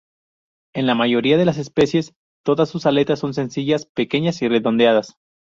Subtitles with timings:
[0.73, 5.15] En la mayoría de las especies, todas sus aletas son sencillas, pequeñas y redondeadas.